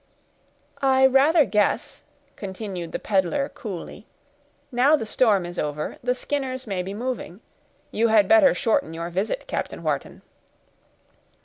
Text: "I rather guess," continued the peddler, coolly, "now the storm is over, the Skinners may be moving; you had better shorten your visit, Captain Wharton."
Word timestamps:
"I 0.81 1.05
rather 1.05 1.45
guess," 1.45 2.01
continued 2.35 2.91
the 2.91 2.97
peddler, 2.97 3.49
coolly, 3.49 4.07
"now 4.71 4.95
the 4.95 5.05
storm 5.05 5.45
is 5.45 5.59
over, 5.59 5.97
the 6.03 6.15
Skinners 6.15 6.65
may 6.65 6.81
be 6.81 6.95
moving; 6.95 7.39
you 7.91 8.07
had 8.07 8.27
better 8.27 8.55
shorten 8.55 8.95
your 8.95 9.11
visit, 9.11 9.45
Captain 9.45 9.83
Wharton." 9.83 10.23